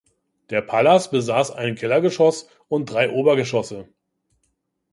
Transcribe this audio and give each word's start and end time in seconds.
Der 0.49 0.61
Palas 0.63 1.11
besaß 1.11 1.51
ein 1.51 1.75
Kellergeschoss 1.75 2.49
und 2.69 2.87
drei 2.91 3.11
Obergeschosse. 3.11 3.87